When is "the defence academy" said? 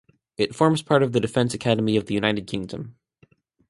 1.11-1.95